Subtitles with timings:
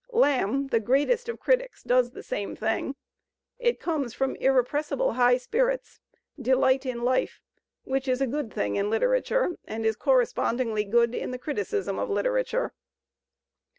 [0.09, 2.95] Lamb, the jgreatest of critics, does the same thing.
[3.59, 5.99] It comes from irrepressible high spirits,
[6.41, 7.39] delight in life,
[7.83, 12.09] which is a good thing in Uterature, and is correspondingly good in the criticism of
[12.09, 12.71] Uterature.